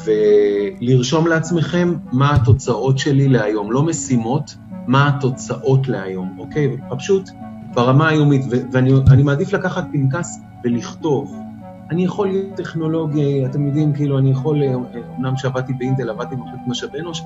[0.05, 4.55] ולרשום לעצמכם מה התוצאות שלי להיום, לא משימות,
[4.87, 6.77] מה התוצאות להיום, אוקיי?
[6.97, 7.29] פשוט
[7.73, 11.35] ברמה היומית, ואני מעדיף לקחת פנקס ולכתוב.
[11.89, 14.61] אני יכול להיות טכנולוגי, אתם יודעים, כאילו, אני יכול,
[15.17, 17.21] אמנם שעבדתי באינטל, עבדתי במחלקת משאבי אנוש,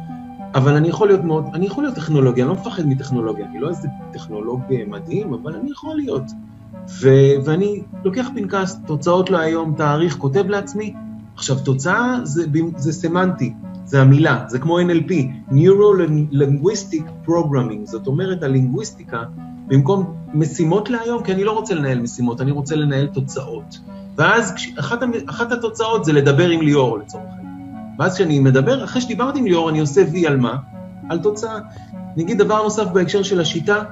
[0.56, 3.70] אבל אני יכול להיות מאוד, אני יכול להיות טכנולוגיה, אני לא מפחד מטכנולוגיה, אני לא
[3.70, 6.32] איזה טכנולוג מדהים, אבל אני יכול להיות.
[7.02, 7.10] ו,
[7.46, 10.94] ואני לוקח פנקס, תוצאות להיום, תאריך, כותב לעצמי,
[11.38, 12.46] עכשיו, תוצאה זה,
[12.76, 13.54] זה סמנטי,
[13.86, 15.12] זה המילה, זה כמו NLP,
[15.52, 19.24] Neuro-Linguistic Programming, זאת אומרת, הלינגוויסטיקה,
[19.68, 23.80] במקום משימות להיום, כי אני לא רוצה לנהל משימות, אני רוצה לנהל תוצאות.
[24.16, 27.96] ואז אחת, אחת התוצאות זה לדבר עם ליאור לצורך העניין.
[28.00, 30.58] ואז כשאני מדבר, אחרי שדיברתי עם ליאור, אני עושה וי על מה?
[31.10, 31.58] על תוצאה.
[32.16, 33.84] אני אגיד דבר נוסף בהקשר של השיטה,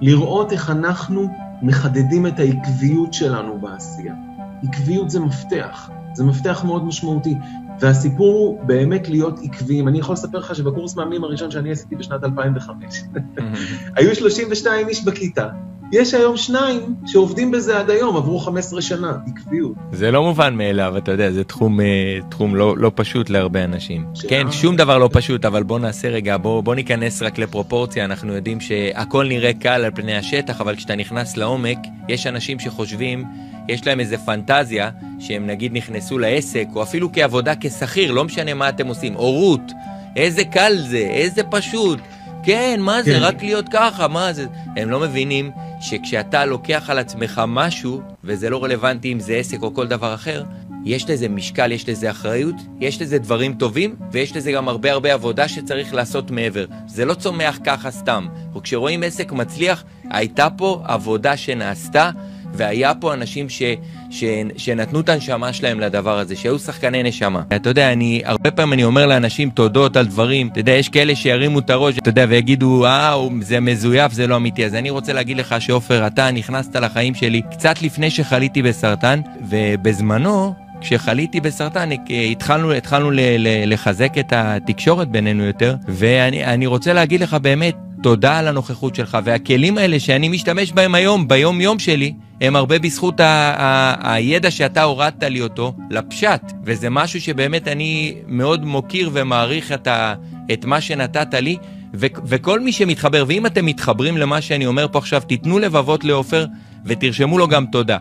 [0.00, 1.28] לראות איך אנחנו
[1.62, 4.14] מחדדים את העקביות שלנו בעשייה.
[4.62, 5.90] עקביות זה מפתח.
[6.18, 7.34] זה מפתח מאוד משמעותי.
[7.80, 9.88] והסיפור הוא באמת להיות עקביים.
[9.88, 13.02] אני יכול לספר לך שבקורס מאמנים הראשון שאני עשיתי בשנת 2005,
[13.96, 15.48] היו 32 איש בכיתה.
[15.92, 19.72] יש היום שניים שעובדים בזה עד היום, עברו 15 שנה, עקביות.
[19.92, 24.06] זה לא מובן מאליו, אתה יודע, זה תחום, אה, תחום לא, לא פשוט להרבה אנשים.
[24.28, 28.32] כן, שום דבר לא פשוט, אבל בוא נעשה רגע, בוא, בוא ניכנס רק לפרופורציה, אנחנו
[28.32, 31.78] יודעים שהכל נראה קל על פני השטח, אבל כשאתה נכנס לעומק,
[32.08, 33.24] יש אנשים שחושבים
[33.68, 38.68] יש להם איזה פנטזיה שהם נגיד נכנסו לעסק, או אפילו כעבודה כשכיר, לא משנה מה
[38.68, 39.72] אתם עושים, הורות,
[40.16, 41.98] איזה קל זה, איזה פשוט.
[42.42, 43.18] כן, מה זה, כן.
[43.20, 44.46] רק להיות ככה, מה זה?
[44.76, 45.50] הם לא מבינים
[45.80, 50.42] שכשאתה לוקח על עצמך משהו, וזה לא רלוונטי אם זה עסק או כל דבר אחר,
[50.84, 55.14] יש לזה משקל, יש לזה אחריות, יש לזה דברים טובים, ויש לזה גם הרבה הרבה
[55.14, 56.64] עבודה שצריך לעשות מעבר.
[56.86, 58.26] זה לא צומח ככה סתם.
[58.56, 62.10] וכשרואים עסק מצליח, הייתה פה עבודה שנעשתה,
[62.58, 63.62] והיה פה אנשים ש,
[64.10, 64.24] ש,
[64.56, 67.42] שנתנו את הנשמה שלהם לדבר הזה, שהיו שחקני נשמה.
[67.56, 71.16] אתה יודע, אני, הרבה פעמים אני אומר לאנשים תודות על דברים, אתה יודע, יש כאלה
[71.16, 74.64] שירימו את הראש, אתה יודע, ויגידו, אה, זה מזויף, זה לא אמיתי.
[74.64, 80.67] אז אני רוצה להגיד לך שעופר, אתה נכנסת לחיים שלי קצת לפני שחליתי בסרטן, ובזמנו...
[80.80, 81.88] כשחליתי בסרטן
[82.30, 88.38] התחלנו, התחלנו ל, ל, לחזק את התקשורת בינינו יותר, ואני רוצה להגיד לך באמת, תודה
[88.38, 93.20] על הנוכחות שלך, והכלים האלה שאני משתמש בהם היום, ביום יום שלי, הם הרבה בזכות
[93.20, 93.24] ה-
[93.58, 99.86] ה- הידע שאתה הורדת לי אותו לפשט, וזה משהו שבאמת אני מאוד מוקיר ומעריך את,
[99.86, 100.14] ה-
[100.52, 101.56] את מה שנתת לי,
[101.94, 106.46] ו- וכל מי שמתחבר, ואם אתם מתחברים למה שאני אומר פה עכשיו, תיתנו לבבות לעופר
[106.88, 107.96] ותרשמו לו גם תודה.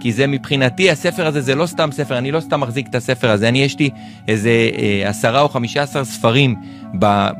[0.00, 3.30] כי זה מבחינתי, הספר הזה זה לא סתם ספר, אני לא סתם מחזיק את הספר
[3.30, 3.90] הזה, אני יש לי
[4.28, 6.54] איזה אה, עשרה או חמישה עשר ספרים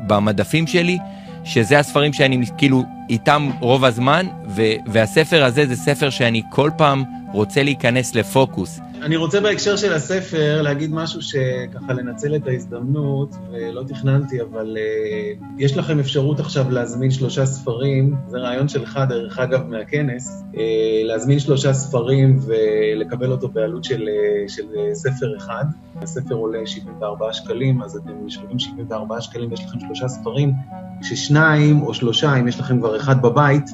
[0.07, 0.97] במדפים שלי,
[1.43, 7.03] שזה הספרים שאני כאילו איתם רוב הזמן, ו- והספר הזה זה ספר שאני כל פעם
[7.33, 8.79] רוצה להיכנס לפוקוס.
[9.01, 15.43] אני רוצה בהקשר של הספר להגיד משהו שככה לנצל את ההזדמנות, ולא תכננתי, אבל uh,
[15.57, 20.57] יש לכם אפשרות עכשיו להזמין שלושה ספרים, זה רעיון שלך, דרך אגב, מהכנס, uh,
[21.03, 25.65] להזמין שלושה ספרים ולקבל אותו בעלות של, uh, של uh, ספר אחד.
[26.01, 30.53] הספר עולה 74 שקלים, אז אתם משלמים 74 שקלים ויש לכם שלושה ספרים,
[31.01, 33.65] כששניים או שלושה, אם יש לכם כבר אחד בבית,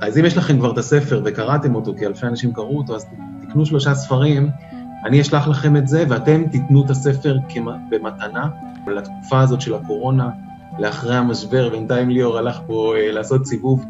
[0.00, 3.06] אז אם יש לכם כבר את הספר וקראתם אותו, כי אלפי אנשים קראו אותו, אז
[3.42, 4.50] תקנו שלושה ספרים,
[5.04, 7.36] אני אשלח לכם את זה, ואתם תיתנו את הספר
[7.90, 8.48] במתנה
[8.86, 10.30] לתקופה הזאת של הקורונה,
[10.78, 11.68] לאחרי המשבר.
[11.68, 13.84] בינתיים ליאור הלך פה אה, לעשות סיבוב.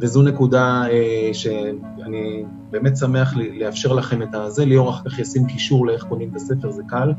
[0.00, 4.64] וזו נקודה אה, שאני באמת שמח לאפשר לכם את הזה.
[4.64, 7.12] ליאור אחר כך ישים קישור לאיך קונים את הספר, זה קל.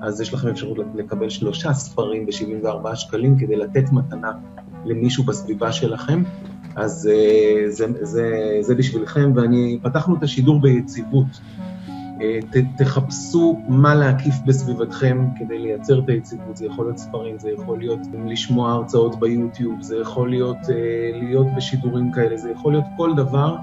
[0.00, 4.32] אז יש לכם אפשרות לקבל שלושה ספרים ב-74 שקלים כדי לתת מתנה
[4.84, 6.22] למישהו בסביבה שלכם.
[6.76, 11.40] אז אה, זה, זה, זה בשבילכם, ואני, פתחנו את השידור ביציבות.
[12.20, 17.50] אה, ת, תחפשו מה להקיף בסביבתכם כדי לייצר את היציבות, זה יכול להיות ספרים, זה
[17.50, 22.84] יכול להיות לשמוע הרצאות ביוטיוב, זה יכול להיות אה, להיות בשידורים כאלה, זה יכול להיות
[22.96, 23.56] כל דבר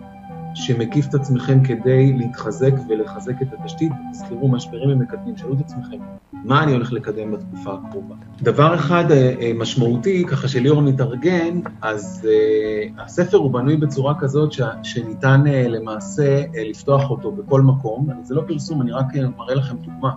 [0.53, 3.91] שמקיף את עצמכם כדי להתחזק ולחזק את התשתית.
[4.11, 5.97] תזכרו, משברים הם מקדמים, שאלו את עצמכם,
[6.33, 8.15] מה אני הולך לקדם בתקופה הקרובה?
[8.41, 14.51] דבר אחד אה, אה, משמעותי, ככה שליאור מתארגן, אז uh, הספר הוא בנוי בצורה כזאת
[14.51, 18.07] ש, שניתן למעשה לפתוח אותו בכל מקום.
[18.23, 19.05] זה לא פרסום, אני רק
[19.37, 20.11] מראה לכם דוגמה.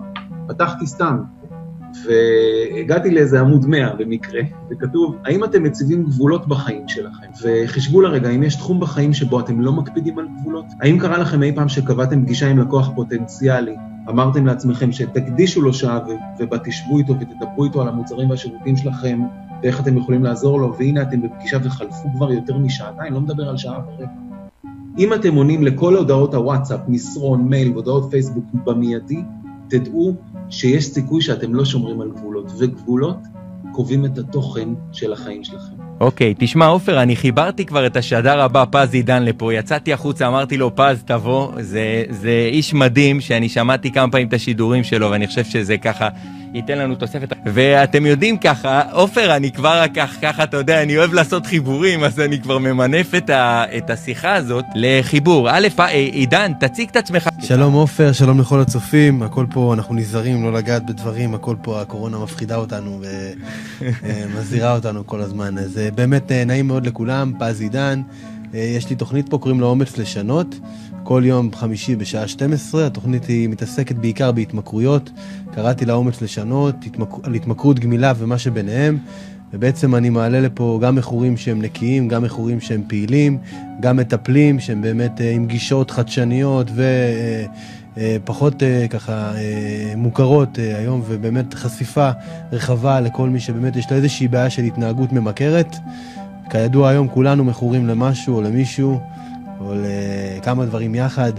[0.49, 1.23] פתחתי סתם,
[2.05, 7.27] והגעתי לאיזה עמוד 100 במקרה, וכתוב, האם אתם מציבים גבולות בחיים שלכם?
[7.43, 10.65] וחישבו לרגע, אם יש תחום בחיים שבו אתם לא מקפידים על גבולות?
[10.81, 13.77] האם קרה לכם אי פעם שקבעתם פגישה עם לקוח פוטנציאלי,
[14.09, 16.01] אמרתם לעצמכם שתקדישו לו שעה
[16.39, 19.21] ובה תשבו איתו ותדברו איתו על המוצרים והשירותים שלכם
[19.63, 23.57] ואיך אתם יכולים לעזור לו, והנה אתם בפגישה וחלפו כבר יותר משעתיים, לא מדבר על
[23.57, 24.07] שעה ורבע.
[24.99, 29.23] אם אתם עונים לכל הודעות הוואטסאפ, מסרון, מייל והודעות פייסבוק במיידי,
[29.69, 30.15] תדעו
[30.53, 33.17] שיש סיכוי שאתם לא שומרים על גבולות, וגבולות
[33.73, 35.75] קובעים את התוכן של החיים שלכם.
[36.01, 40.29] אוקיי, okay, תשמע עופר, אני חיברתי כבר את השדר הבא, פז עידן לפה, יצאתי החוצה,
[40.29, 45.11] אמרתי לו, פז תבוא, זה, זה איש מדהים שאני שמעתי כמה פעמים את השידורים שלו,
[45.11, 46.09] ואני חושב שזה ככה
[46.55, 47.33] ייתן לנו תוספת.
[47.45, 52.21] ואתם יודעים ככה, עופר, אני כבר כך, ככה, אתה יודע, אני אוהב לעשות חיבורים, אז
[52.21, 55.49] אני כבר ממנף את, ה, את השיחה הזאת לחיבור.
[55.51, 57.29] א', אה, עידן, תציג את עצמך.
[57.41, 62.19] שלום עופר, שלום לכל הצופים, הכל פה, אנחנו נזהרים לא לגעת בדברים, הכל פה, הקורונה
[62.19, 63.01] מפחידה אותנו
[63.81, 65.59] ומזהירה אותנו כל הזמן.
[65.59, 68.03] אז אה, באמת אה, נעים מאוד לכולם, פז עידן.
[68.55, 70.55] יש לי תוכנית פה, קוראים לה אומץ לשנות.
[71.05, 75.11] כל יום חמישי בשעה 12, התוכנית היא מתעסקת בעיקר בהתמכרויות.
[75.55, 77.09] קראתי לה אומץ לשנות, התמק...
[77.23, 78.99] על התמכרות גמילה ומה שביניהם.
[79.53, 83.39] ובעצם אני מעלה לפה גם מכורים שהם נקיים, גם מכורים שהם פעילים,
[83.81, 86.71] גם מטפלים שהם באמת אה, עם גישות חדשניות
[87.97, 89.33] ופחות אה, אה, ככה
[89.97, 92.11] מוכרות היום, ובאמת חשיפה
[92.53, 95.77] רחבה לכל מי שבאמת יש לו איזושהי בעיה של התנהגות ממכרת.
[96.51, 99.01] כידוע היום כולנו מכורים למשהו או למישהו.
[99.67, 99.75] או
[100.39, 101.33] לכמה דברים יחד.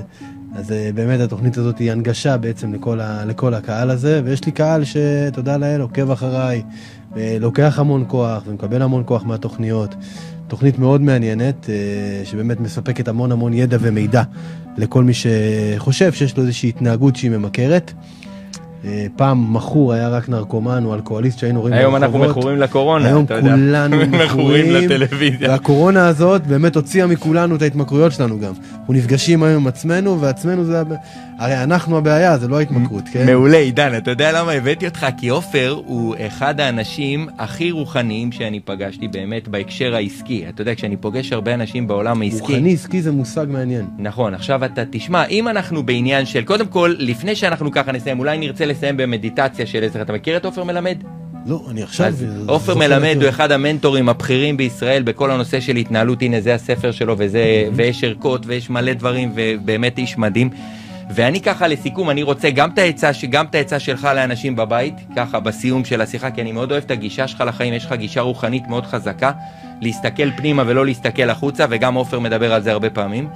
[0.55, 4.51] אז אה, באמת התוכנית הזאת היא הנגשה בעצם לכל, ה, לכל הקהל הזה, ויש לי
[4.51, 6.63] קהל שתודה לאל עוקב אחריי,
[7.15, 9.95] לוקח המון כוח ומקבל המון כוח מהתוכניות.
[10.47, 14.23] תוכנית מאוד מעניינת, אה, שבאמת מספקת המון המון ידע ומידע
[14.77, 17.93] לכל מי שחושב שיש לו איזושהי התנהגות שהיא ממכרת.
[18.85, 21.93] אה, פעם מכור היה רק נרקומן או אלכוהוליסט שהיינו רואים ברחובות.
[22.01, 25.49] היום אנחנו מכורים לקורונה, היום כולנו מכורים לטלוויזיה.
[25.49, 28.53] והקורונה הזאת באמת הוציאה מכולנו את ההתמכרויות שלנו גם.
[28.83, 30.81] אנחנו נפגשים היום עם עצמנו, ועצמנו זה...
[31.39, 33.25] הרי אנחנו הבעיה, זה לא ההתמכרות, כן?
[33.25, 35.07] מעולה, עידן, אתה יודע למה הבאתי אותך?
[35.17, 40.45] כי עופר הוא אחד האנשים הכי רוחניים שאני פגשתי באמת בהקשר העסקי.
[40.49, 42.39] אתה יודע, כשאני פוגש הרבה אנשים בעולם העסקי...
[42.41, 43.85] רוחני עסקי זה מושג מעניין.
[43.97, 48.37] נכון, עכשיו אתה תשמע, אם אנחנו בעניין של, קודם כל, לפני שאנחנו ככה נסיים, אולי
[48.37, 50.01] נרצה לסיים במדיטציה של עזר.
[50.01, 50.97] אתה מכיר את עופר מלמד?
[51.45, 52.13] לא, אני עכשיו...
[52.47, 57.15] עופר מלמד הוא אחד המנטורים הבכירים בישראל בכל הנושא של התנהלות, הנה זה הספר שלו
[57.17, 60.49] וזה, ויש ערכות ויש מלא דברים ובאמת איש מדהים.
[61.15, 65.39] ואני ככה לסיכום, אני רוצה גם את העצה, גם את העצה שלך לאנשים בבית, ככה
[65.39, 68.63] בסיום של השיחה, כי אני מאוד אוהב את הגישה שלך לחיים, יש לך גישה רוחנית
[68.67, 69.31] מאוד חזקה,
[69.81, 73.27] להסתכל פנימה ולא להסתכל החוצה, וגם עופר מדבר על זה הרבה פעמים.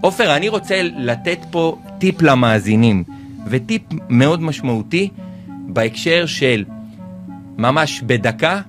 [0.00, 3.04] עופר, אני רוצה לתת פה טיפ למאזינים,
[3.46, 5.08] וטיפ מאוד משמעותי
[5.48, 6.64] בהקשר של
[7.58, 8.60] ממש בדקה,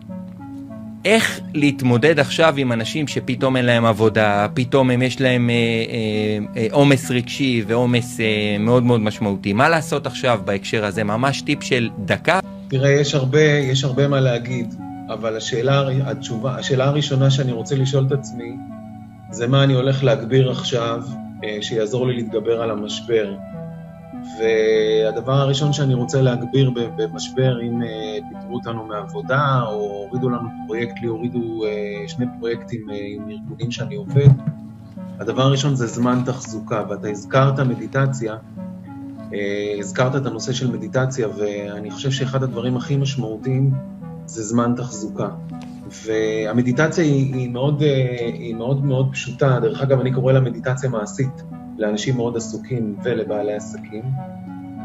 [1.05, 5.49] איך להתמודד עכשיו עם אנשים שפתאום אין להם עבודה, פתאום הם יש להם
[6.71, 9.53] עומס אה, אה, אה, רגשי ועומס אה, מאוד מאוד משמעותי.
[9.53, 11.03] מה לעשות עכשיו בהקשר הזה?
[11.03, 12.39] ממש טיפ של דקה.
[12.67, 14.73] תראה, יש הרבה, יש הרבה מה להגיד,
[15.09, 18.51] אבל השאלה, התשובה, השאלה הראשונה שאני רוצה לשאול את עצמי,
[19.31, 21.01] זה מה אני הולך להגביר עכשיו,
[21.43, 23.33] אה, שיעזור לי להתגבר על המשבר.
[24.39, 30.93] והדבר הראשון שאני רוצה להגביר במשבר, אם אה, פיטרו אותנו מעבודה או הורידו לנו פרויקט,
[31.01, 34.29] לי הורידו אה, שני פרויקטים אה, עם ארגונים שאני עובד,
[35.19, 38.35] הדבר הראשון זה זמן תחזוקה, ואתה הזכרת מדיטציה,
[39.79, 43.73] הזכרת את הנושא של מדיטציה, ואני חושב שאחד הדברים הכי משמעותיים
[44.25, 45.29] זה זמן תחזוקה.
[46.05, 47.81] והמדיטציה היא, היא, מאוד,
[48.33, 51.43] היא מאוד מאוד פשוטה, דרך אגב, אני קורא לה מדיטציה מעשית.
[51.77, 54.03] לאנשים מאוד עסוקים ולבעלי עסקים.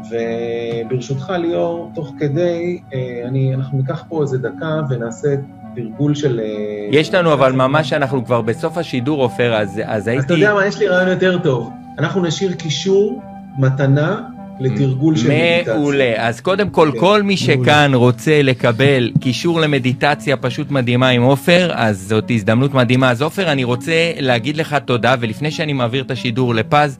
[0.09, 5.35] וברשותך, ליאור, תוך כדי, אה, אני, אנחנו ניקח פה איזה דקה ונעשה
[5.75, 6.39] תרגול של...
[6.39, 10.25] אה, יש לנו, אבל ממש אנחנו כבר בסוף השידור, עופר, אז, אז הייתי...
[10.25, 11.69] אתה יודע מה, יש לי רעיון יותר טוב.
[11.99, 13.21] אנחנו נשאיר קישור,
[13.57, 14.21] מתנה,
[14.63, 15.73] לתרגול של מדיטציה.
[15.77, 16.13] מעולה.
[16.17, 16.99] אז קודם כל, כן.
[16.99, 23.11] כל מי שכאן רוצה לקבל קישור למדיטציה פשוט מדהימה עם עופר, אז זאת הזדמנות מדהימה.
[23.11, 26.99] אז עופר, אני רוצה להגיד לך תודה, ולפני שאני מעביר את השידור לפז,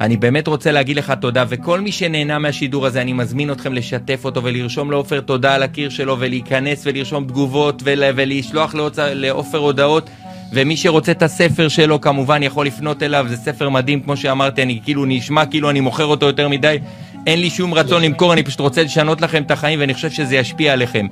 [0.00, 4.24] אני באמת רוצה להגיד לך תודה, וכל מי שנהנה מהשידור הזה, אני מזמין אתכם לשתף
[4.24, 10.10] אותו ולרשום לעופר תודה על הקיר שלו, ולהיכנס ולרשום תגובות ול, ולשלוח לעופר הודעות.
[10.54, 14.80] ומי שרוצה את הספר שלו כמובן יכול לפנות אליו, זה ספר מדהים, כמו שאמרתי, אני
[14.84, 16.78] כאילו נשמע כאילו אני מוכר אותו יותר מדי,
[17.26, 20.36] אין לי שום רצון למכור, אני פשוט רוצה לשנות לכם את החיים ואני חושב שזה
[20.36, 21.06] ישפיע עליכם.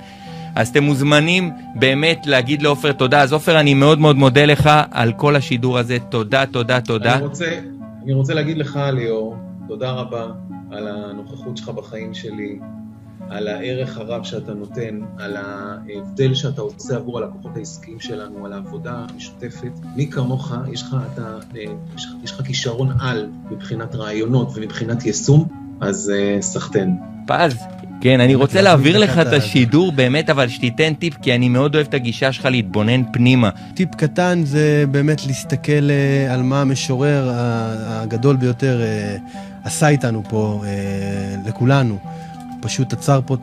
[0.55, 3.23] אז אתם מוזמנים באמת להגיד לעופר תודה.
[3.23, 5.99] אז עופר, אני מאוד מאוד מודה לך על כל השידור הזה.
[6.09, 7.15] תודה, תודה, תודה.
[7.15, 7.59] אני רוצה,
[8.05, 9.37] אני רוצה להגיד לך, ליאור,
[9.69, 10.27] תודה רבה
[10.71, 12.59] על הנוכחות שלך בחיים שלי,
[13.31, 19.07] על הערך הרב שאתה נותן, על ההבדל שאתה עושה עבור הלקוחות העסקיים שלנו, על העבודה
[19.09, 19.71] המשותפת.
[19.97, 21.39] מי כמוך, יש לך, אתה,
[22.25, 25.49] יש, לך כישרון על מבחינת רעיונות ומבחינת יישום,
[25.81, 26.97] אז uh, סחטיין.
[27.27, 27.57] פז,
[28.01, 31.87] כן, אני רוצה להעביר לך את השידור באמת, אבל שתיתן טיפ, כי אני מאוד אוהב
[31.87, 33.51] את הגישה שלך להתבונן פנימה.
[33.75, 37.31] טיפ קטן זה באמת להסתכל אה, על מה המשורר
[37.87, 39.17] הגדול ביותר אה,
[39.65, 40.63] עשה איתנו פה,
[41.47, 41.99] לכולנו.
[42.63, 43.37] פשוט עצר פה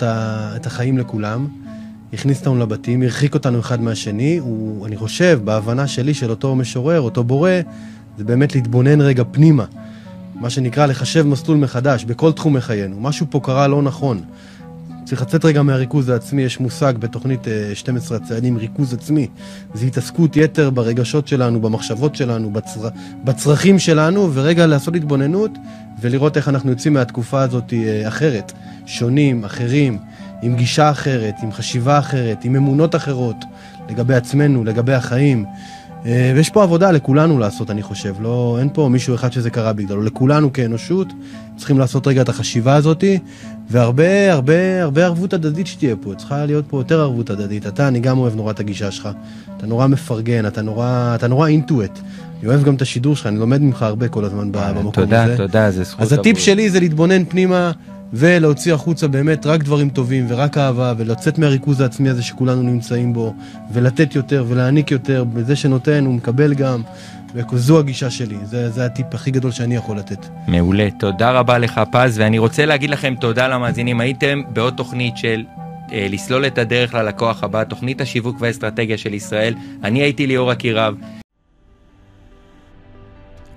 [0.55, 1.47] את החיים לכולם,
[2.13, 4.37] הכניס אותנו לבתים, הרחיק אותנו אחד מהשני.
[4.37, 7.51] הוא, אני חושב, בהבנה שלי של אותו משורר, אותו בורא,
[8.17, 9.65] זה באמת להתבונן רגע פנימה.
[10.35, 12.99] מה שנקרא לחשב מסלול מחדש בכל תחום מחיינו.
[12.99, 14.21] משהו פה קרה לא נכון.
[15.09, 19.27] צריך לצאת רגע מהריכוז העצמי, יש מושג בתוכנית 12 אה, הצעדים, ריכוז עצמי.
[19.73, 22.89] זה התעסקות יתר ברגשות שלנו, במחשבות שלנו, בצר...
[23.23, 25.51] בצרכים שלנו, ורגע לעשות התבוננות
[26.01, 28.51] ולראות איך אנחנו יוצאים מהתקופה הזאת אה, אחרת.
[28.85, 29.97] שונים, אחרים,
[30.41, 33.45] עם גישה אחרת, עם חשיבה אחרת, עם אמונות אחרות
[33.89, 35.45] לגבי עצמנו, לגבי החיים.
[36.05, 38.15] אה, ויש פה עבודה לכולנו לעשות, אני חושב.
[38.21, 40.01] לא, אין פה מישהו אחד שזה קרה בגללו.
[40.01, 41.07] לכולנו כאנושות
[41.57, 43.03] צריכים לעשות רגע את החשיבה הזאת,
[43.69, 46.13] והרבה, הרבה, הרבה ערבות הדדית שתהיה פה.
[46.17, 47.67] צריכה להיות פה יותר ערבות הדדית.
[47.67, 49.09] אתה, אני גם אוהב נורא את הגישה שלך.
[49.57, 51.99] אתה נורא מפרגן, אתה נורא, אתה נורא אינטואט.
[52.39, 55.23] אני אוהב גם את השידור שלך, אני לומד ממך הרבה כל הזמן אה, במקום תודה,
[55.23, 55.37] הזה.
[55.37, 57.71] תודה, תודה, זה זכות אז הטיפ שלי זה להתבונן פנימה.
[58.13, 63.33] ולהוציא החוצה באמת רק דברים טובים ורק אהבה, ולצאת מהריכוז העצמי הזה שכולנו נמצאים בו,
[63.73, 66.81] ולתת יותר ולהעניק יותר, בזה שנותן הוא מקבל גם,
[67.33, 70.25] וזו הגישה שלי, זה, זה הטיפ הכי גדול שאני יכול לתת.
[70.47, 75.43] מעולה, תודה רבה לך פז, ואני רוצה להגיד לכם תודה למאזינים, הייתם בעוד תוכנית של
[75.91, 80.95] אה, לסלול את הדרך ללקוח הבא, תוכנית השיווק והאסטרטגיה של ישראל, אני הייתי ליאור אקירב.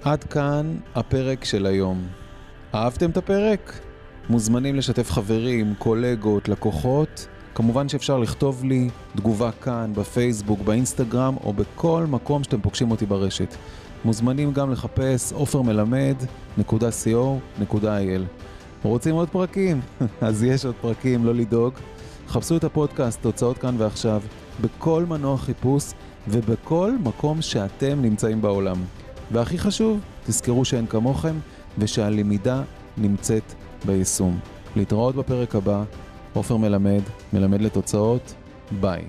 [0.04, 2.02] עד כאן הפרק של היום.
[2.74, 3.91] אהבתם את הפרק?
[4.28, 7.26] מוזמנים לשתף חברים, קולגות, לקוחות.
[7.54, 13.54] כמובן שאפשר לכתוב לי תגובה כאן, בפייסבוק, באינסטגרם, או בכל מקום שאתם פוגשים אותי ברשת.
[14.04, 18.22] מוזמנים גם לחפש עופרמלמד.co.il.
[18.82, 19.80] רוצים עוד פרקים?
[20.20, 21.74] אז יש עוד פרקים, לא לדאוג.
[22.28, 24.22] חפשו את הפודקאסט, תוצאות כאן ועכשיו,
[24.60, 25.84] בכל מנוע חיפוש
[26.28, 28.76] ובכל מקום שאתם נמצאים בעולם.
[29.30, 31.34] והכי חשוב, תזכרו שאין כמוכם
[31.78, 32.62] ושהלמידה
[32.96, 33.54] נמצאת
[33.84, 34.38] ביישום.
[34.76, 35.84] להתראות בפרק הבא,
[36.32, 38.34] עופר מלמד, מלמד לתוצאות,
[38.80, 39.04] ביי.